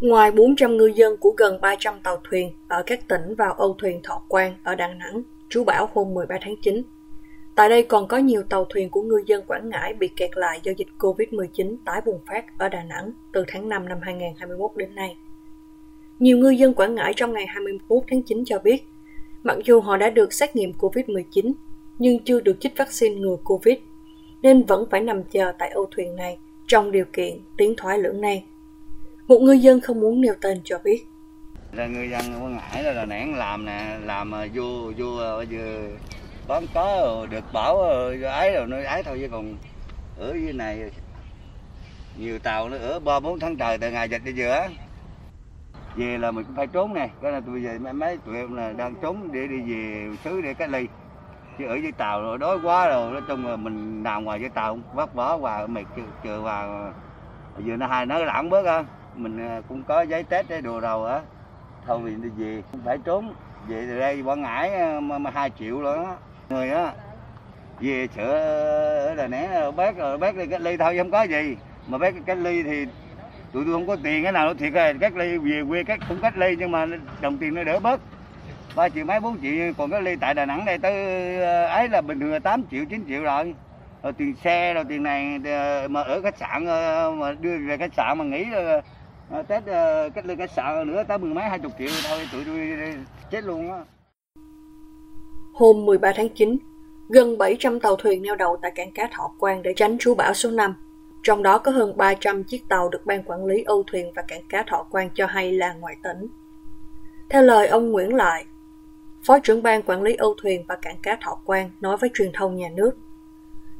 Ngoài 0.00 0.30
400 0.30 0.76
ngư 0.76 0.86
dân 0.86 1.16
của 1.16 1.30
gần 1.36 1.60
300 1.60 2.00
tàu 2.02 2.16
thuyền 2.30 2.52
ở 2.68 2.82
các 2.86 3.08
tỉnh 3.08 3.34
vào 3.34 3.52
Âu 3.52 3.74
thuyền 3.78 4.00
Thọ 4.02 4.22
Quang 4.28 4.54
ở 4.62 4.74
Đà 4.74 4.88
Nẵng 4.88 5.22
trú 5.48 5.64
bão 5.64 5.88
hôm 5.94 6.14
13 6.14 6.36
tháng 6.40 6.56
9, 6.62 6.82
tại 7.54 7.68
đây 7.68 7.82
còn 7.82 8.08
có 8.08 8.18
nhiều 8.18 8.42
tàu 8.42 8.64
thuyền 8.64 8.90
của 8.90 9.02
ngư 9.02 9.22
dân 9.26 9.42
Quảng 9.46 9.68
Ngãi 9.68 9.94
bị 9.94 10.08
kẹt 10.08 10.30
lại 10.34 10.60
do 10.62 10.72
dịch 10.76 10.88
COVID-19 10.98 11.76
tái 11.84 12.00
bùng 12.06 12.20
phát 12.26 12.58
ở 12.58 12.68
Đà 12.68 12.82
Nẵng 12.82 13.12
từ 13.32 13.44
tháng 13.48 13.68
5 13.68 13.88
năm 13.88 13.98
2021 14.02 14.70
đến 14.76 14.94
nay. 14.94 15.16
Nhiều 16.18 16.38
ngư 16.38 16.50
dân 16.50 16.74
Quảng 16.74 16.94
Ngãi 16.94 17.12
trong 17.16 17.32
ngày 17.32 17.46
21 17.46 18.02
tháng 18.08 18.22
9 18.22 18.44
cho 18.44 18.58
biết, 18.58 18.84
mặc 19.42 19.58
dù 19.64 19.80
họ 19.80 19.96
đã 19.96 20.10
được 20.10 20.32
xét 20.32 20.56
nghiệm 20.56 20.72
COVID-19 20.72 21.52
nhưng 21.98 22.18
chưa 22.24 22.40
được 22.40 22.60
chích 22.60 22.76
vaccine 22.76 23.14
ngừa 23.14 23.36
COVID, 23.44 23.78
nên 24.42 24.62
vẫn 24.62 24.86
phải 24.90 25.00
nằm 25.00 25.24
chờ 25.24 25.52
tại 25.58 25.68
âu 25.68 25.86
thuyền 25.90 26.16
này 26.16 26.38
trong 26.66 26.90
điều 26.90 27.04
kiện 27.12 27.38
tiến 27.56 27.74
thoái 27.76 27.98
lưỡng 27.98 28.20
nan. 28.20 28.38
Một 29.30 29.38
ngư 29.42 29.52
dân 29.52 29.80
không 29.80 30.00
muốn 30.00 30.20
nêu 30.20 30.34
tên 30.42 30.60
cho 30.64 30.78
biết. 30.84 31.04
Là 31.72 31.86
ngư 31.86 32.02
dân 32.02 32.22
Quảng 32.42 32.56
Ngãi 32.56 32.94
là 32.94 33.04
nản 33.04 33.34
làm 33.34 33.64
nè, 33.64 33.98
làm 34.04 34.32
vô 34.54 34.92
vô 34.96 35.06
vừa 35.50 35.88
bán 36.48 36.64
có 36.74 37.26
được 37.30 37.44
bảo 37.52 37.76
ấy 38.22 38.52
rồi 38.52 38.66
nơi 38.66 38.84
ấy 38.84 39.02
thôi 39.02 39.18
chứ 39.20 39.28
còn 39.32 39.54
ở 40.18 40.34
dưới 40.42 40.52
này 40.52 40.90
nhiều 42.18 42.38
tàu 42.38 42.68
nó 42.68 42.76
ở 42.76 43.00
ba 43.00 43.20
bốn 43.20 43.40
tháng 43.40 43.56
trời 43.56 43.78
từ 43.78 43.90
ngày 43.90 44.08
dịch 44.08 44.22
đi 44.24 44.32
giữa. 44.32 44.68
Về 45.96 46.18
là 46.18 46.30
mình 46.30 46.44
cũng 46.44 46.56
phải 46.56 46.66
trốn 46.66 46.94
này 46.94 47.10
cái 47.22 47.32
là 47.32 47.40
tôi 47.46 47.60
về 47.60 47.78
mấy 47.78 47.92
mấy 47.92 48.18
tụi 48.26 48.36
em 48.36 48.56
là 48.56 48.72
đang 48.72 48.94
trốn 49.02 49.28
để 49.32 49.46
đi 49.46 49.60
về 49.72 50.08
xứ 50.24 50.40
để 50.40 50.54
cách 50.54 50.70
ly. 50.70 50.86
Chứ 51.58 51.66
ở 51.66 51.74
dưới 51.74 51.92
tàu 51.92 52.22
rồi 52.22 52.38
đói 52.38 52.58
quá 52.62 52.88
rồi 52.88 53.12
nói 53.12 53.22
chung 53.28 53.46
là 53.46 53.56
mình 53.56 54.02
nằm 54.02 54.24
ngoài 54.24 54.40
dưới 54.40 54.48
tàu 54.48 54.78
vất 54.94 55.14
vả 55.14 55.36
và 55.36 55.66
mệt 55.66 55.84
chờ, 55.96 56.02
chờ 56.24 56.40
vào 56.40 56.92
giờ 57.58 57.76
nó 57.76 57.86
hai 57.86 58.06
nó 58.06 58.18
lãng 58.18 58.50
bớt 58.50 58.64
á 58.64 58.84
mình 59.14 59.48
à, 59.48 59.60
cũng 59.68 59.82
có 59.82 60.02
giấy 60.02 60.22
test 60.22 60.48
để 60.48 60.60
đồ 60.60 60.80
đầu 60.80 61.04
á. 61.04 61.20
Thôi 61.86 61.98
mình 61.98 62.22
đi 62.22 62.28
về. 62.44 62.62
Không 62.72 62.80
phải 62.84 62.98
trốn. 63.04 63.34
Về 63.68 63.86
từ 63.88 64.00
đây 64.00 64.22
quảng 64.22 64.42
ngãi 64.42 64.74
à, 64.74 65.00
mà, 65.00 65.18
mà 65.18 65.30
2 65.30 65.50
triệu 65.58 65.80
rồi 65.80 65.96
đó 65.96 66.16
người 66.48 66.70
á 66.70 66.92
về 67.80 68.08
sửa 68.16 68.34
à, 68.34 69.10
ở 69.10 69.14
đà 69.14 69.26
nẵng 69.26 69.76
bác 69.76 69.96
rồi 69.96 70.18
bác 70.18 70.36
đi 70.36 70.46
cách 70.46 70.60
ly 70.60 70.76
thôi 70.76 70.98
không 70.98 71.10
có 71.10 71.22
gì. 71.22 71.56
Mà 71.86 71.98
bác 71.98 72.14
cách 72.26 72.38
ly 72.38 72.62
thì 72.62 72.86
tụi 73.52 73.64
tôi 73.64 73.74
không 73.74 73.86
có 73.86 73.96
tiền 74.02 74.22
cái 74.22 74.32
nào 74.32 74.46
nó 74.46 74.54
thiệt 74.54 74.72
rồi 74.72 74.94
cách 75.00 75.16
ly 75.16 75.38
về 75.38 75.62
quê 75.68 75.84
cách 75.84 76.00
cũng 76.08 76.18
cách 76.22 76.36
ly 76.36 76.56
nhưng 76.58 76.70
mà 76.70 76.86
đồng 77.20 77.38
tiền 77.38 77.54
nó 77.54 77.64
đỡ 77.64 77.80
bớt. 77.80 78.00
Ba 78.76 78.88
triệu 78.88 79.04
mấy 79.04 79.20
bốn 79.20 79.40
triệu 79.40 79.72
còn 79.78 79.90
cách 79.90 80.02
ly 80.02 80.16
tại 80.16 80.34
đà 80.34 80.46
nẵng 80.46 80.64
đây 80.64 80.78
tới 80.78 80.94
ấy 81.66 81.88
là 81.88 82.00
bình 82.00 82.20
thường 82.20 82.32
là 82.32 82.38
8 82.38 82.62
triệu 82.70 82.84
9 82.84 83.04
triệu 83.08 83.22
rồi. 83.22 83.54
Rồi 84.02 84.12
tiền 84.12 84.34
xe 84.44 84.74
rồi 84.74 84.84
tiền 84.88 85.02
này 85.02 85.38
mà 85.88 86.02
ở 86.02 86.22
khách 86.22 86.38
sạn 86.38 86.64
mà 87.18 87.32
đưa 87.40 87.58
về 87.68 87.76
khách 87.76 87.94
sạn 87.96 88.18
mà 88.18 88.24
nghỉ 88.24 88.46
Ờ, 89.30 89.42
tết 89.42 89.66
ờ, 89.66 90.10
cách 90.14 90.26
ly 90.26 90.36
cái 90.36 90.48
sợ 90.56 90.84
nữa 90.86 91.02
tới 91.08 91.18
mười 91.18 91.34
mấy 91.34 91.44
hai 91.44 91.58
chục 91.58 91.72
triệu 91.78 91.88
thôi 92.08 92.18
tụi 92.32 92.44
tôi 92.44 92.70
ờ, 92.80 92.90
chết 93.30 93.44
luôn 93.44 93.72
á 93.72 93.84
Hôm 95.54 95.86
13 95.86 96.12
tháng 96.16 96.28
9, 96.28 96.58
gần 97.08 97.38
700 97.38 97.80
tàu 97.80 97.96
thuyền 97.96 98.22
neo 98.22 98.36
đậu 98.36 98.56
tại 98.62 98.72
cảng 98.74 98.92
cá 98.92 99.08
Thọ 99.12 99.30
Quang 99.38 99.62
để 99.62 99.72
tránh 99.76 99.98
trú 99.98 100.14
bão 100.14 100.34
số 100.34 100.50
5. 100.50 100.74
Trong 101.22 101.42
đó 101.42 101.58
có 101.58 101.72
hơn 101.72 101.96
300 101.96 102.44
chiếc 102.44 102.62
tàu 102.68 102.88
được 102.88 103.06
Ban 103.06 103.22
Quản 103.22 103.44
lý 103.44 103.62
Âu 103.62 103.82
Thuyền 103.86 104.12
và 104.16 104.22
Cảng 104.22 104.42
cá 104.48 104.62
Thọ 104.62 104.82
Quang 104.90 105.10
cho 105.14 105.26
hay 105.26 105.52
là 105.52 105.72
ngoại 105.72 105.96
tỉnh. 106.02 106.26
Theo 107.30 107.42
lời 107.42 107.68
ông 107.68 107.92
Nguyễn 107.92 108.14
Lại, 108.14 108.44
Phó 109.26 109.38
trưởng 109.38 109.62
Ban 109.62 109.82
Quản 109.82 110.02
lý 110.02 110.14
Âu 110.14 110.34
Thuyền 110.42 110.64
và 110.68 110.76
Cảng 110.82 110.96
cá 111.02 111.18
Thọ 111.20 111.38
Quang 111.44 111.70
nói 111.80 111.96
với 111.96 112.10
truyền 112.14 112.30
thông 112.34 112.56
nhà 112.56 112.68
nước, 112.74 112.90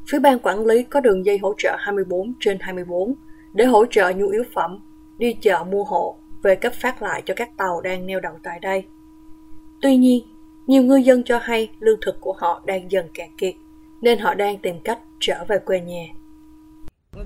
phía 0.08 0.18
Ban 0.18 0.38
Quản 0.38 0.66
lý 0.66 0.82
có 0.82 1.00
đường 1.00 1.26
dây 1.26 1.38
hỗ 1.38 1.54
trợ 1.58 1.76
24 1.78 2.32
trên 2.40 2.58
24 2.60 3.14
để 3.54 3.64
hỗ 3.64 3.86
trợ 3.86 4.10
nhu 4.10 4.28
yếu 4.28 4.42
phẩm, 4.54 4.89
đi 5.20 5.32
chợ 5.32 5.64
mua 5.70 5.84
hộ, 5.84 6.16
về 6.42 6.56
cấp 6.56 6.72
phát 6.72 7.02
lại 7.02 7.22
cho 7.26 7.34
các 7.36 7.50
tàu 7.56 7.80
đang 7.80 8.06
neo 8.06 8.20
đậu 8.20 8.32
tại 8.42 8.58
đây. 8.62 8.84
Tuy 9.82 9.96
nhiên, 9.96 10.24
nhiều 10.66 10.82
ngư 10.82 10.96
dân 10.96 11.22
cho 11.24 11.38
hay 11.42 11.68
lương 11.80 12.00
thực 12.06 12.20
của 12.20 12.34
họ 12.38 12.62
đang 12.66 12.90
dần 12.90 13.08
cạn 13.14 13.28
kiệt, 13.38 13.54
nên 14.02 14.18
họ 14.18 14.34
đang 14.34 14.58
tìm 14.58 14.80
cách 14.84 14.98
trở 15.20 15.44
về 15.48 15.58
quê 15.58 15.80
nhà. 15.80 16.04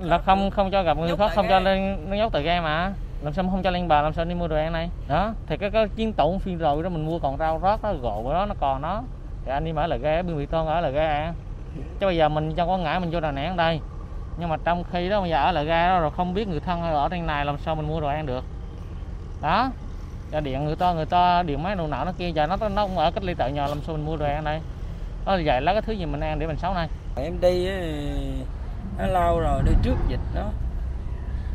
Là 0.01 0.19
không 0.19 0.51
không 0.51 0.71
cho 0.71 0.83
gặp 0.83 0.99
người 0.99 1.17
khác, 1.17 1.31
không 1.35 1.47
cho 1.49 1.61
lên 1.61 1.97
nó 2.11 2.17
nhốt 2.17 2.33
từ 2.33 2.43
ghe 2.43 2.61
mà. 2.61 2.93
Làm 3.23 3.33
sao 3.33 3.45
không 3.51 3.63
cho 3.63 3.71
lên 3.71 3.89
bờ 3.89 4.03
làm 4.03 4.13
sao 4.13 4.25
đi 4.25 4.35
mua 4.35 4.49
đồ 4.49 4.57
ăn 4.57 4.73
này? 4.73 4.91
Đó 5.09 5.35
thì 5.47 5.57
cái 5.57 5.71
cái 5.71 5.89
chiến 5.89 6.13
tổng 6.13 6.39
phiên 6.39 6.59
rồi 6.59 6.83
đó 6.83 6.89
mình 6.89 7.07
mua 7.07 7.19
còn 7.19 7.39
rau 7.39 7.59
rót 7.63 7.83
đó 7.83 7.95
gộ 8.03 8.33
đó 8.33 8.47
nó 8.47 8.55
còn 8.61 8.83
nó 8.83 9.03
thì 9.45 9.53
anh 9.53 9.65
đi 9.65 9.73
mở 9.73 9.87
là 9.87 9.97
ghe 9.97 10.23
biên 10.23 10.39
bị 10.39 10.47
tôn 10.47 10.67
ở 10.67 10.81
là 10.81 10.91
ghe 10.91 11.07
ăn 11.07 11.35
chứ 12.01 12.07
bây 12.07 12.17
giờ 12.17 12.29
mình 12.29 12.55
trong 12.57 12.71
quảng 12.71 12.83
ngãi 12.83 13.01
mình 13.01 13.11
vô 13.11 13.21
đà 13.21 13.31
nẵng 13.31 13.57
đây 13.57 13.81
nhưng 14.39 14.49
mà 14.49 14.57
trong 14.65 14.85
khi 14.93 15.09
đó 15.09 15.21
bây 15.21 15.31
giờ 15.31 15.37
ở 15.37 15.53
lại 15.53 15.65
ga 15.65 15.89
đó 15.89 16.01
rồi 16.01 16.11
không 16.17 16.35
biết 16.35 16.49
người 16.49 16.61
thân 16.61 16.83
ở 16.83 17.09
trên 17.09 17.27
này 17.27 17.45
làm 17.45 17.59
sao 17.59 17.75
mình 17.75 17.89
mua 17.89 18.01
đồ 18.01 18.09
ăn 18.09 18.27
được. 18.27 18.45
Đó. 19.43 19.71
Giờ 20.33 20.41
điện 20.41 20.65
người 20.65 20.77
ta 20.77 20.93
người 20.93 21.07
ta 21.07 21.43
điện 21.43 21.63
máy 21.63 21.77
đồ 21.77 21.87
nọ 21.87 22.05
nó 22.05 22.13
kia 22.19 22.29
giờ 22.29 22.47
nó 22.47 22.57
nó 22.69 22.87
cũng 22.87 22.99
ở 22.99 23.11
cách 23.11 23.25
ly 23.25 23.35
tại 23.35 23.53
nhà 23.53 23.67
làm 23.67 23.81
sao 23.83 23.97
mình 23.97 24.07
mua 24.07 24.17
đồ 24.17 24.27
ăn 24.27 24.45
đây? 24.45 24.61
Đó 25.27 25.37
là 25.37 25.43
vậy 25.45 25.61
lá 25.61 25.73
cái 25.73 25.83
thứ 25.83 25.93
gì 25.93 26.07
mình 26.07 26.21
ăn 26.21 26.39
để 26.39 26.47
mình 26.47 26.57
sống 26.57 26.75
này 26.75 26.89
em 27.17 27.41
đi 27.41 27.67
ờ, 27.69 27.77
nó 28.99 29.07
lâu 29.07 29.41
rồi 29.41 29.63
đi 29.65 29.73
trước 29.83 29.97
dịch 30.09 30.21
đó. 30.35 30.51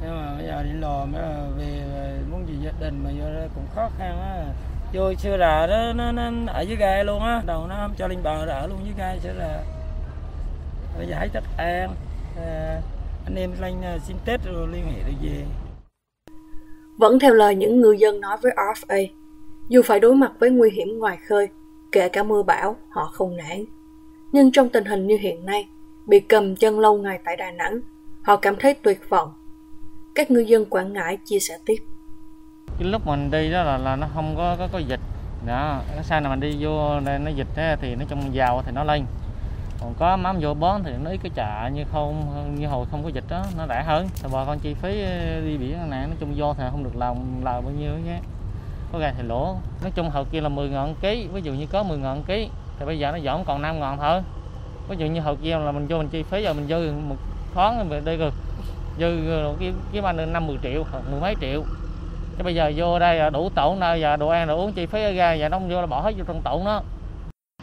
Nhưng 0.02 0.18
mà 0.18 0.34
bây 0.38 0.46
giờ 0.46 0.64
đi 0.64 0.70
làm 0.72 1.14
về 1.58 2.20
muốn 2.32 2.48
gì 2.48 2.54
gia 2.62 2.72
đình 2.80 3.04
mà 3.04 3.10
vô 3.20 3.34
đây 3.34 3.50
cũng 3.56 3.66
khó 3.76 3.90
khăn 3.98 4.22
á. 4.22 4.44
Vô 4.94 5.14
xưa 5.14 5.38
là 5.38 5.68
đó 5.68 5.94
nó, 5.96 6.12
nó 6.12 6.32
ở 6.54 6.62
dưới 6.62 6.78
gai 6.78 7.04
luôn 7.04 7.24
á. 7.24 7.42
Đầu 7.46 7.68
nó 7.68 7.76
không 7.76 7.94
cho 7.98 8.08
lên 8.08 8.24
bờ 8.24 8.46
ở 8.46 8.68
luôn 8.68 8.80
dưới 8.86 8.94
gai 8.98 9.20
xưa 9.20 9.34
là 9.34 9.64
bây 10.98 11.08
giờ 11.08 11.16
thấy 11.20 11.30
tất 11.34 11.44
an 11.58 11.90
anh 13.26 13.36
em 13.36 13.52
lên 13.62 13.82
à, 13.82 13.98
xin 14.04 14.18
tết 14.26 14.40
rồi 14.44 14.68
liên 14.68 14.86
hệ 14.86 15.04
rồi 15.04 15.16
về 15.22 15.46
vẫn 17.00 17.20
theo 17.20 17.34
lời 17.34 17.56
những 17.56 17.82
ngư 17.82 17.92
dân 17.92 18.22
nói 18.22 18.38
với 18.42 18.52
RFA, 18.52 19.08
dù 19.70 19.82
phải 19.86 20.00
đối 20.00 20.16
mặt 20.16 20.32
với 20.40 20.50
nguy 20.50 20.70
hiểm 20.72 21.00
ngoài 21.00 21.18
khơi, 21.28 21.48
kể 21.92 22.10
cả 22.10 22.24
mưa 22.24 22.44
bão, 22.44 22.76
họ 22.90 23.06
không 23.14 23.38
nản. 23.38 23.66
Nhưng 24.32 24.52
trong 24.52 24.70
tình 24.70 24.86
hình 24.86 25.08
như 25.08 25.18
hiện 25.18 25.46
nay, 25.46 25.68
bị 26.08 26.20
cầm 26.20 26.56
chân 26.56 26.80
lâu 26.80 26.98
ngày 26.98 27.20
tại 27.26 27.38
Đà 27.38 27.52
Nẵng, 27.52 27.82
họ 28.24 28.36
cảm 28.36 28.56
thấy 28.60 28.74
tuyệt 28.74 29.10
vọng. 29.10 29.34
Các 30.16 30.32
ngư 30.32 30.40
dân 30.40 30.66
Quảng 30.66 30.94
Ngãi 30.94 31.18
chia 31.26 31.40
sẻ 31.40 31.58
tiếp. 31.66 31.78
Cái 32.80 32.88
lúc 32.88 33.08
mình 33.08 33.32
đi 33.32 33.52
đó 33.52 33.64
là 33.64 33.78
là 33.78 33.96
nó 33.96 34.08
không 34.14 34.34
có 34.38 34.56
có, 34.60 34.68
có 34.72 34.80
dịch. 34.80 35.00
Đó, 35.48 35.82
sau 36.04 36.22
này 36.22 36.30
mình 36.30 36.40
đi 36.40 36.66
vô 36.66 37.00
đây 37.06 37.20
nó 37.20 37.32
dịch 37.32 37.78
thì 37.82 37.96
nó 37.96 38.06
trong 38.10 38.36
giàu 38.36 38.62
thì 38.66 38.72
nó 38.72 38.84
lên 38.84 39.06
còn 39.82 39.94
có 40.00 40.18
mắm 40.18 40.38
vô 40.42 40.54
bón 40.54 40.84
thì 40.84 40.92
nó 41.04 41.12
ít 41.12 41.20
cái 41.24 41.32
chợ 41.36 41.70
như 41.74 41.84
không, 41.92 42.56
như 42.60 42.68
hồi 42.68 42.86
không 42.92 43.04
có 43.04 43.10
dịch 43.10 43.24
đó, 43.30 43.44
nó 43.58 43.68
rẻ 43.70 43.84
hơn. 43.84 44.10
Thì 44.16 44.30
bà 44.34 44.46
con 44.46 44.60
chi 44.60 44.74
phí 44.74 45.04
ờ, 45.04 45.42
đi 45.42 45.58
biển 45.58 45.90
này, 45.90 46.08
nói 46.08 46.16
chung 46.20 46.34
vô 46.36 46.54
thì 46.54 46.64
không 46.72 46.84
được 46.84 46.96
lòng 46.96 47.42
làm 47.44 47.64
bao 47.64 47.74
nhiêu 47.80 47.92
nhé. 48.06 48.20
Có 48.92 49.00
gà 49.00 49.14
thì 49.18 49.24
lỗ. 49.24 49.56
Nói 49.82 49.92
chung 49.96 50.10
hồi 50.10 50.26
kia 50.32 50.42
là 50.42 50.50
10 50.50 50.70
ngàn 50.70 50.96
ký, 51.02 51.28
ví 51.34 51.42
dụ 51.42 51.54
như 51.54 51.66
có 51.66 51.84
10 51.84 51.98
ngàn 51.98 52.24
ký, 52.28 52.50
thì 52.80 52.86
bây 52.86 53.00
giờ 53.00 53.12
nó 53.12 53.20
giảm 53.20 53.44
còn 53.46 53.62
5 53.62 53.80
ngàn 53.80 53.98
thôi. 53.98 54.22
Ví 54.90 54.96
dụ 54.98 55.06
như 55.06 55.20
hồi 55.20 55.36
kia 55.44 55.58
là 55.58 55.72
mình 55.72 55.88
vô 55.88 55.98
mình 55.98 56.10
chi 56.10 56.24
phí 56.24 56.44
rồi 56.44 56.54
mình 56.54 56.68
dư 56.68 56.94
một 57.10 57.16
thoáng 57.54 57.90
mình 57.90 58.06
đi 58.06 58.18
rồi, 58.18 58.32
dư 59.00 59.18
cái 59.28 59.56
cái 59.60 59.74
kiếm 59.92 60.04
được 60.18 60.26
năm 60.26 60.48
mười 60.48 60.58
triệu 60.64 60.84
mười 61.12 61.22
mấy 61.22 61.36
triệu. 61.42 61.64
Chứ 62.38 62.44
bây 62.44 62.56
giờ 62.56 62.72
vô 62.76 63.00
đây 63.00 63.20
à, 63.20 63.30
đủ 63.30 63.50
tổn 63.56 63.80
nơi, 63.80 64.02
giờ 64.02 64.18
đồ 64.18 64.28
ăn 64.28 64.48
đồ 64.48 64.58
uống 64.58 64.74
chi 64.74 64.86
phí 64.86 65.14
ra 65.14 65.34
giờ 65.34 65.50
nó 65.50 65.60
không 65.60 65.70
vô 65.70 65.82
là 65.82 65.88
bỏ 65.88 66.02
hết 66.02 66.12
vô 66.18 66.24
trong 66.28 66.42
tổn 66.42 66.66
đó 66.66 66.82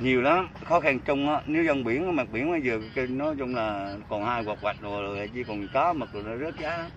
nhiều 0.01 0.23
lắm 0.23 0.49
khó 0.65 0.81
khăn 0.81 0.99
chung 1.01 1.29
á 1.29 1.41
nếu 1.47 1.65
dân 1.65 1.85
biển 1.85 2.17
mặt 2.17 2.27
biển 2.33 2.51
bây 2.51 2.63
giờ 2.63 2.81
nói 3.09 3.35
chung 3.39 3.55
là 3.55 3.97
còn 4.09 4.25
hai 4.25 4.45
quạt 4.45 4.59
quạt 4.63 4.77
rồi 4.83 5.31
chỉ 5.35 5.45
còn 5.45 5.69
cá 5.73 5.93
mực 5.93 6.13
rồi 6.13 6.23
nó 6.27 6.37
rớt 6.37 6.59
giá 6.59 6.91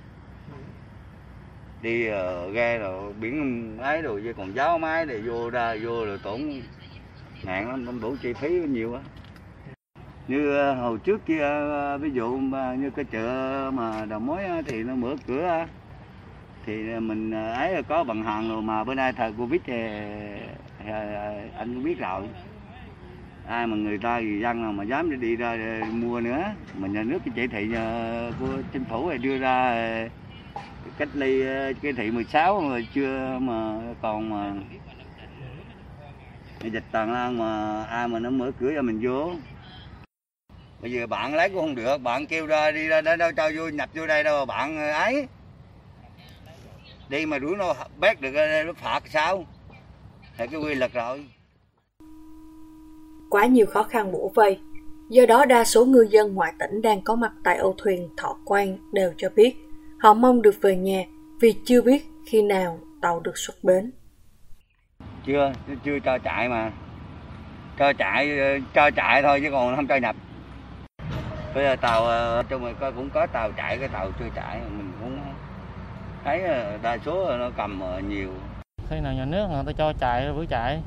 đi 1.81 2.09
uh, 2.09 2.53
ghe 2.53 2.77
rồi 2.77 3.13
biển 3.13 3.77
ấy 3.77 4.01
rồi 4.01 4.21
chứ 4.23 4.33
còn 4.37 4.55
giáo 4.55 4.77
máy 4.77 5.05
để 5.05 5.21
vô 5.25 5.49
ra 5.49 5.75
vô 5.83 6.05
rồi 6.05 6.19
tổn 6.23 6.61
nạn 7.43 7.69
lắm 7.69 7.85
không 7.85 8.01
đủ 8.01 8.15
chi 8.21 8.33
phí 8.33 8.49
nhiều 8.49 8.93
á. 8.93 9.01
Như 10.27 10.71
uh, 10.71 10.77
hồi 10.77 10.97
trước 11.03 11.25
kia 11.25 11.47
uh, 11.95 12.01
ví 12.01 12.11
dụ 12.11 12.35
uh, 12.35 12.79
như 12.79 12.89
cái 12.95 13.05
chợ 13.05 13.71
mà 13.73 14.05
đầu 14.05 14.19
mối 14.19 14.43
uh, 14.59 14.65
thì 14.67 14.83
nó 14.83 14.95
mở 14.95 15.15
cửa 15.27 15.63
uh, 15.63 15.69
thì 16.65 16.99
mình 16.99 17.29
uh, 17.29 17.57
ấy 17.57 17.83
có 17.83 18.03
bằng 18.03 18.23
hàng 18.23 18.49
rồi 18.49 18.61
mà 18.61 18.83
bữa 18.83 18.93
nay 18.93 19.13
thời 19.13 19.33
covid 19.33 19.61
thì 19.65 19.83
uh, 20.81 21.55
anh 21.57 21.73
cũng 21.73 21.83
biết 21.83 21.99
rồi 21.99 22.21
ai 23.49 23.67
mà 23.67 23.77
người 23.77 23.97
ta 23.97 24.19
người 24.19 24.39
dân 24.39 24.61
nào 24.61 24.71
mà 24.71 24.83
dám 24.83 25.09
đi, 25.09 25.17
đi 25.17 25.35
ra 25.35 25.81
mua 25.91 26.19
nữa. 26.21 26.43
Mà 26.75 26.87
nhà 26.87 27.03
nước 27.03 27.19
cái 27.25 27.33
chỉ 27.35 27.47
thị 27.47 27.67
nhà, 27.67 28.31
của 28.39 28.57
chính 28.73 28.85
phủ 28.85 29.09
này 29.09 29.17
đưa 29.17 29.37
ra 29.37 29.71
ờ, 29.71 30.09
cách 30.97 31.09
ly 31.13 31.41
ờ, 31.45 31.73
cái 31.81 31.93
thị 31.93 32.11
16 32.11 32.61
mà 32.61 32.79
chưa 32.93 33.37
mà 33.41 33.79
còn 34.01 34.29
mà 34.29 34.53
dịch 36.61 36.83
tàn 36.91 37.13
lan 37.13 37.37
mà 37.37 37.83
ai 37.83 38.07
mà 38.07 38.19
nó 38.19 38.29
mở 38.29 38.51
cửa 38.59 38.71
cho 38.75 38.81
mình 38.81 38.99
vô. 39.03 39.31
Bây 40.81 40.91
giờ 40.91 41.07
bạn 41.07 41.35
lấy 41.35 41.49
cũng 41.49 41.59
không 41.59 41.75
được. 41.75 41.97
Bạn 41.97 42.25
kêu 42.25 42.45
ra 42.45 42.71
đi 42.71 42.87
ra 42.87 43.01
đâu 43.01 43.31
cho 43.37 43.51
vô 43.55 43.67
nhập 43.67 43.89
vô 43.93 44.07
đây 44.07 44.23
đâu 44.23 44.45
bạn 44.45 44.77
ấy. 44.91 45.27
Đi 47.09 47.25
mà 47.25 47.39
đuổi 47.39 47.57
nó 47.57 47.73
bét 47.99 48.21
được 48.21 48.63
nó 48.65 48.73
phạt 48.73 49.03
sao? 49.09 49.45
Thì 50.37 50.47
cái 50.47 50.59
quy 50.59 50.75
luật 50.75 50.93
rồi 50.93 51.25
quá 53.29 53.45
nhiều 53.45 53.65
khó 53.65 53.83
khăn 53.83 54.11
bủa 54.11 54.29
vây. 54.35 54.59
Do 55.09 55.25
đó 55.25 55.45
đa 55.45 55.63
số 55.63 55.85
ngư 55.85 56.07
dân 56.09 56.33
ngoại 56.33 56.53
tỉnh 56.59 56.81
đang 56.81 57.01
có 57.01 57.15
mặt 57.15 57.31
tại 57.43 57.57
âu 57.57 57.75
thuyền 57.77 58.09
Thọ 58.17 58.37
Quang 58.45 58.77
đều 58.93 59.13
cho 59.17 59.29
biết 59.35 59.55
họ 59.99 60.13
mong 60.13 60.41
được 60.41 60.55
về 60.61 60.75
nhà 60.75 61.03
vì 61.41 61.55
chưa 61.65 61.81
biết 61.81 62.05
khi 62.25 62.41
nào 62.41 62.79
tàu 63.01 63.19
được 63.19 63.37
xuất 63.37 63.63
bến. 63.63 63.91
Chưa, 65.25 65.53
chưa 65.85 65.99
cho 66.05 66.17
chạy 66.17 66.49
mà. 66.49 66.71
Cho 67.79 67.93
chạy, 67.93 68.29
cho 68.73 68.91
chạy 68.91 69.21
thôi 69.21 69.39
chứ 69.43 69.49
còn 69.51 69.75
không 69.75 69.87
cho 69.87 69.95
nhập. 69.95 70.15
Bây 71.55 71.63
giờ 71.63 71.75
tàu, 71.75 72.03
trong 72.49 72.63
mình 72.63 72.75
cũng 72.95 73.09
có 73.09 73.27
tàu 73.27 73.51
chạy, 73.51 73.77
cái 73.77 73.87
tàu 73.87 74.11
chưa 74.19 74.29
chạy, 74.35 74.59
mình 74.77 74.91
cũng 75.01 75.19
thấy 76.23 76.41
đa 76.81 76.97
số 77.05 77.37
nó 77.37 77.49
cầm 77.57 77.81
nhiều. 78.09 78.29
Khi 78.89 78.99
nào 78.99 79.13
nhà 79.13 79.25
nước 79.25 79.47
người 79.51 79.63
ta 79.65 79.71
cho 79.77 79.93
chạy 79.99 80.33
bữa 80.33 80.45
chạy, 80.45 80.81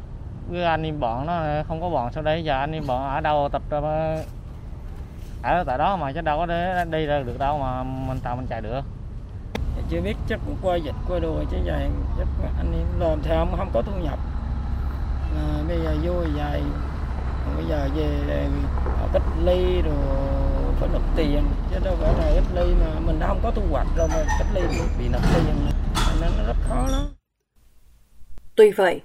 với 0.52 0.64
anh 0.64 0.82
em 0.82 1.00
bọn 1.00 1.26
nó 1.26 1.42
không 1.68 1.80
có 1.80 1.90
bọn 1.90 2.12
sau 2.12 2.22
đây 2.22 2.44
giờ 2.44 2.58
anh 2.58 2.72
em 2.72 2.86
bọn 2.86 3.14
ở 3.14 3.20
đâu 3.20 3.48
tập 3.52 3.62
ở 5.42 5.64
tại 5.66 5.78
đó 5.78 5.96
mà 5.96 6.12
chứ 6.12 6.20
đâu 6.20 6.38
có 6.38 6.46
đi, 6.46 6.54
đi 6.90 7.06
ra 7.06 7.18
được 7.18 7.38
đâu 7.38 7.58
mà 7.58 7.82
mình 7.82 8.18
tàu 8.22 8.36
mình 8.36 8.46
chạy 8.46 8.60
được. 8.60 8.80
Chưa 9.88 10.00
biết 10.00 10.16
chắc 10.28 10.40
cũng 10.46 10.56
qua 10.62 10.76
dịch 10.76 10.94
qua 11.08 11.18
đồ 11.18 11.44
chứ 11.50 11.56
vậy 11.64 11.88
chắc 12.18 12.26
anh 12.58 12.72
em 12.72 13.00
làm 13.00 13.22
theo 13.22 13.38
không, 13.38 13.56
không 13.56 13.70
có 13.72 13.82
thu 13.82 13.92
nhập. 14.02 14.18
À, 15.36 15.44
bây 15.68 15.78
giờ 15.80 15.96
vô 16.02 16.12
dài 16.36 16.62
bây 17.56 17.64
giờ 17.64 17.88
về 17.94 18.48
cách 19.12 19.22
ly 19.44 19.82
rồi 19.82 19.94
phải 20.80 20.88
nộp 20.92 21.02
tiền 21.16 21.44
chứ 21.70 21.78
đâu 21.84 21.96
phải 22.00 22.14
là 22.14 22.32
cách 22.34 22.44
ly 22.54 22.74
mà 22.74 23.00
mình 23.00 23.20
không 23.26 23.40
có 23.42 23.50
thu 23.50 23.62
hoạch 23.70 23.86
rồi 23.96 24.08
mà 24.08 24.24
cách 24.38 24.48
ly 24.54 24.62
bị 24.98 25.08
nộp 25.08 25.22
tiền. 25.34 25.54
Nên 26.20 26.30
nó 26.38 26.44
rất 26.46 26.56
khó 26.68 26.86
lắm. 26.90 27.06
Tuy 28.56 28.70
vậy 28.70 29.00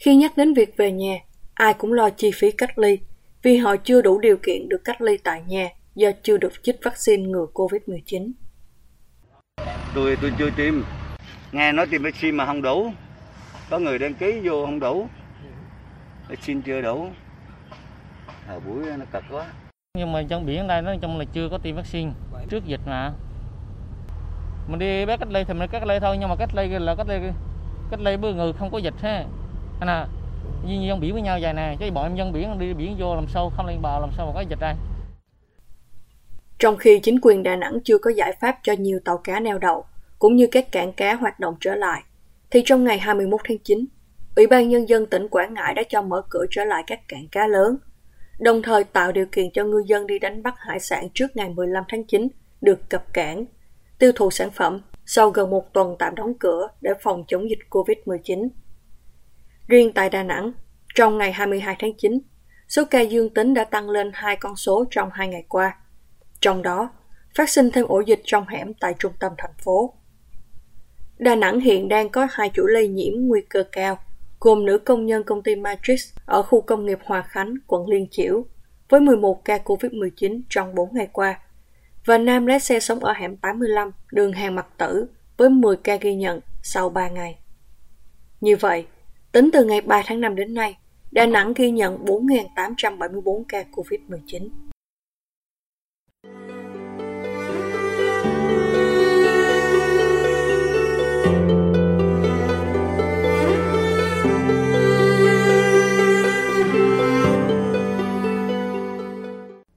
khi 0.00 0.16
nhắc 0.16 0.36
đến 0.36 0.54
việc 0.54 0.76
về 0.76 0.92
nhà 0.92 1.14
ai 1.54 1.74
cũng 1.74 1.92
lo 1.92 2.10
chi 2.10 2.30
phí 2.34 2.50
cách 2.50 2.78
ly 2.78 2.98
vì 3.42 3.56
họ 3.56 3.76
chưa 3.76 4.02
đủ 4.02 4.18
điều 4.18 4.36
kiện 4.36 4.68
được 4.68 4.84
cách 4.84 5.00
ly 5.00 5.16
tại 5.16 5.42
nhà 5.46 5.68
do 5.94 6.10
chưa 6.22 6.36
được 6.36 6.52
chích 6.62 6.76
vaccine 6.84 7.22
ngừa 7.22 7.46
Covid-19. 7.54 8.32
Tôi 9.94 10.16
tôi 10.22 10.32
chưa 10.38 10.50
tiêm. 10.56 10.74
Nghe 11.52 11.72
nói 11.72 11.86
tiêm 11.86 12.02
vaccine 12.02 12.32
mà 12.32 12.46
không 12.46 12.62
đủ. 12.62 12.92
Có 13.70 13.78
người 13.78 13.98
đăng 13.98 14.14
ký 14.14 14.40
vô 14.44 14.66
không 14.66 14.80
đủ. 14.80 15.08
Vaccine 16.28 16.60
chưa 16.64 16.80
đủ. 16.80 17.08
Thời 18.46 18.60
buổi 18.60 18.84
nó 18.98 19.04
cực 19.12 19.24
quá. 19.30 19.46
Nhưng 19.98 20.12
mà 20.12 20.22
trong 20.28 20.46
biển 20.46 20.66
đây 20.66 20.82
nói 20.82 20.98
chung 21.02 21.18
là 21.18 21.24
chưa 21.32 21.48
có 21.48 21.58
tiêm 21.58 21.76
vaccine 21.76 22.10
trước 22.48 22.64
dịch 22.66 22.80
mà. 22.86 23.12
Mình 24.68 24.78
đi 24.78 25.06
bé 25.06 25.16
cách 25.16 25.28
ly 25.30 25.44
thì 25.44 25.54
mình 25.54 25.68
cách 25.72 25.86
ly 25.86 25.98
thôi 26.00 26.16
nhưng 26.20 26.28
mà 26.28 26.36
cách 26.36 26.50
ly 26.54 26.68
là 26.68 26.94
cách 26.94 27.06
ly 27.08 27.16
cách 27.90 28.00
ly 28.00 28.16
với 28.16 28.34
người 28.34 28.52
không 28.52 28.70
có 28.70 28.78
dịch 28.78 28.94
ha. 29.02 29.24
Anh 29.80 29.88
à, 29.88 30.06
như 30.66 30.86
dân 30.88 31.00
biển 31.00 31.12
với 31.12 31.22
nhau 31.22 31.38
vậy 31.42 31.52
nè, 31.54 31.76
chứ 31.80 31.90
bọn 31.90 32.04
em 32.04 32.16
dân 32.16 32.32
biển 32.32 32.58
đi 32.58 32.74
biển 32.74 32.96
vô 32.98 33.14
làm 33.14 33.26
sao 33.28 33.52
không 33.56 33.66
lên 33.66 33.82
bờ 33.82 33.98
làm 34.00 34.10
sao 34.16 34.26
mà 34.26 34.32
có 34.34 34.40
dịch 34.40 34.58
đây. 34.60 34.74
Trong 36.58 36.76
khi 36.76 37.00
chính 37.02 37.18
quyền 37.22 37.42
Đà 37.42 37.56
Nẵng 37.56 37.78
chưa 37.84 37.98
có 37.98 38.10
giải 38.10 38.36
pháp 38.40 38.58
cho 38.62 38.72
nhiều 38.72 39.00
tàu 39.04 39.18
cá 39.18 39.40
neo 39.40 39.58
đậu, 39.58 39.84
cũng 40.18 40.36
như 40.36 40.46
các 40.52 40.72
cảng 40.72 40.92
cá 40.92 41.14
hoạt 41.14 41.40
động 41.40 41.54
trở 41.60 41.74
lại, 41.74 42.02
thì 42.50 42.62
trong 42.64 42.84
ngày 42.84 42.98
21 42.98 43.40
tháng 43.44 43.58
9, 43.58 43.84
Ủy 44.36 44.46
ban 44.46 44.68
Nhân 44.68 44.88
dân 44.88 45.06
tỉnh 45.06 45.28
Quảng 45.28 45.54
Ngãi 45.54 45.74
đã 45.74 45.82
cho 45.88 46.02
mở 46.02 46.22
cửa 46.30 46.44
trở 46.50 46.64
lại 46.64 46.84
các 46.86 47.00
cảng 47.08 47.28
cá 47.32 47.46
lớn, 47.46 47.76
đồng 48.38 48.62
thời 48.62 48.84
tạo 48.84 49.12
điều 49.12 49.26
kiện 49.32 49.50
cho 49.52 49.64
ngư 49.64 49.82
dân 49.86 50.06
đi 50.06 50.18
đánh 50.18 50.42
bắt 50.42 50.54
hải 50.58 50.80
sản 50.80 51.08
trước 51.14 51.36
ngày 51.36 51.48
15 51.48 51.84
tháng 51.88 52.04
9 52.04 52.28
được 52.60 52.90
cập 52.90 53.12
cảng, 53.12 53.44
tiêu 53.98 54.12
thụ 54.14 54.30
sản 54.30 54.50
phẩm 54.50 54.80
sau 55.06 55.30
gần 55.30 55.50
một 55.50 55.72
tuần 55.72 55.96
tạm 55.98 56.14
đóng 56.14 56.34
cửa 56.38 56.68
để 56.80 56.90
phòng 57.02 57.24
chống 57.28 57.50
dịch 57.50 57.58
COVID-19. 57.70 58.48
Riêng 59.70 59.92
tại 59.92 60.10
Đà 60.10 60.22
Nẵng, 60.22 60.52
trong 60.94 61.18
ngày 61.18 61.32
22 61.32 61.76
tháng 61.78 61.92
9, 61.98 62.18
số 62.68 62.84
ca 62.90 63.00
dương 63.00 63.34
tính 63.34 63.54
đã 63.54 63.64
tăng 63.64 63.90
lên 63.90 64.10
hai 64.14 64.36
con 64.36 64.56
số 64.56 64.84
trong 64.90 65.08
hai 65.12 65.28
ngày 65.28 65.44
qua– 65.48 65.76
trong 66.40 66.62
đó, 66.62 66.90
phát 67.34 67.50
sinh 67.50 67.70
thêm 67.70 67.86
ổ 67.88 68.00
dịch 68.00 68.20
trong 68.24 68.48
hẻm 68.48 68.74
tại 68.74 68.94
trung 68.98 69.12
tâm 69.20 69.32
thành 69.38 69.54
phố. 69.58 69.94
Đà 71.18 71.34
Nẵng 71.34 71.60
hiện 71.60 71.88
đang 71.88 72.08
có 72.08 72.26
hai 72.30 72.50
chuỗi 72.54 72.66
lây 72.72 72.88
nhiễm 72.88 73.12
nguy 73.16 73.40
cơ 73.48 73.64
cao, 73.72 73.98
gồm 74.40 74.66
nữ 74.66 74.78
công 74.78 75.06
nhân 75.06 75.22
công 75.24 75.42
ty 75.42 75.56
Matrix 75.56 76.12
ở 76.26 76.42
khu 76.42 76.60
công 76.60 76.86
nghiệp 76.86 76.98
Hòa 77.04 77.22
Khánh, 77.22 77.54
quận 77.66 77.88
Liên 77.88 78.06
Chiểu, 78.10 78.44
với 78.88 79.00
11 79.00 79.44
ca 79.44 79.58
COVID-19 79.64 80.40
trong 80.50 80.74
4 80.74 80.94
ngày 80.94 81.08
qua, 81.12 81.40
và 82.04 82.18
nam 82.18 82.46
lái 82.46 82.60
xe 82.60 82.80
sống 82.80 83.04
ở 83.04 83.12
hẻm 83.12 83.36
85, 83.36 83.90
đường 84.12 84.32
Hàng 84.32 84.54
Mặt 84.54 84.66
Tử, 84.78 85.06
với 85.36 85.50
10 85.50 85.76
ca 85.76 85.96
ghi 85.96 86.14
nhận 86.14 86.40
sau 86.62 86.90
3 86.90 87.08
ngày. 87.08 87.38
Như 88.40 88.56
vậy, 88.56 88.86
tính 89.32 89.50
từ 89.52 89.64
ngày 89.64 89.80
3 89.80 90.02
tháng 90.06 90.20
5 90.20 90.36
đến 90.36 90.54
nay, 90.54 90.76
Đà 91.10 91.26
Nẵng 91.26 91.52
ghi 91.56 91.70
nhận 91.70 92.04
4.874 92.04 93.44
ca 93.48 93.64
COVID-19. 93.72 94.48